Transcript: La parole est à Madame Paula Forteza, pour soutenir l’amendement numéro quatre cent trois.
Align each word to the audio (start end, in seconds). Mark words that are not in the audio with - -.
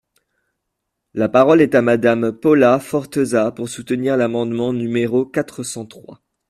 La 1.13 1.29
parole 1.29 1.61
est 1.61 1.75
à 1.75 1.83
Madame 1.83 2.31
Paula 2.31 2.79
Forteza, 2.79 3.51
pour 3.51 3.69
soutenir 3.69 4.17
l’amendement 4.17 4.73
numéro 4.73 5.27
quatre 5.27 5.61
cent 5.61 5.85
trois. 5.85 6.23